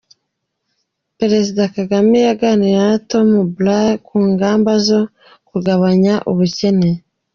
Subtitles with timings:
[1.19, 5.01] Perezida Kagame yaganiriye na Tony Blair ku ngamba zo
[5.49, 6.89] kugabanya ubukene